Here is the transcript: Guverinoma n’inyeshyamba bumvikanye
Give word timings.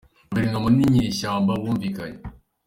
Guverinoma 0.29 0.69
n’inyeshyamba 0.77 1.51
bumvikanye 1.61 2.19